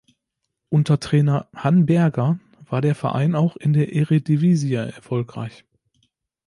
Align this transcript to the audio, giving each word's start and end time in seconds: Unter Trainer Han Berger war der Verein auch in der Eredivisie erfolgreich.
Unter 0.69 0.99
Trainer 0.99 1.47
Han 1.53 1.85
Berger 1.85 2.39
war 2.67 2.81
der 2.81 2.95
Verein 2.95 3.35
auch 3.35 3.55
in 3.55 3.73
der 3.73 3.93
Eredivisie 3.93 4.73
erfolgreich. 4.77 5.63